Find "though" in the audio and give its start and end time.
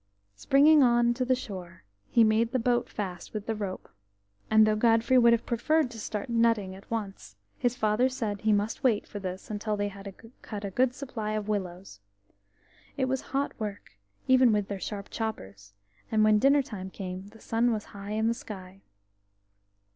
4.65-4.75